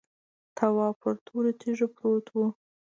تواب 0.57 0.95
پر 1.01 1.15
تورو 1.25 1.51
تیږو 1.61 1.87
پروت 1.95 2.27
و. 2.31 2.37